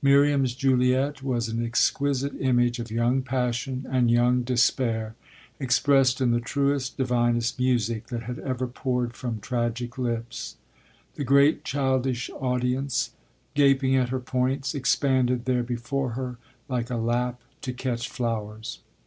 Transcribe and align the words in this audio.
Miriam's 0.00 0.54
Juliet 0.54 1.22
was 1.22 1.50
an 1.50 1.62
exquisite 1.62 2.32
image 2.40 2.78
of 2.78 2.90
young 2.90 3.20
passion 3.20 3.84
and 3.90 4.10
young 4.10 4.40
despair, 4.40 5.14
expressed 5.60 6.22
in 6.22 6.30
the 6.30 6.40
truest, 6.40 6.96
divinest 6.96 7.58
music 7.60 8.06
that 8.06 8.22
had 8.22 8.38
ever 8.38 8.66
poured 8.66 9.12
from 9.12 9.40
tragic 9.40 9.98
lips. 9.98 10.56
The 11.16 11.24
great 11.24 11.64
childish 11.64 12.30
audience, 12.32 13.10
gaping 13.52 13.94
at 13.94 14.08
her 14.08 14.20
points, 14.20 14.74
expanded 14.74 15.44
there 15.44 15.62
before 15.62 16.12
her 16.12 16.38
like 16.66 16.88
a 16.88 16.96
lap 16.96 17.42
to 17.60 17.74
catch 17.74 18.08
flowers. 18.08 18.78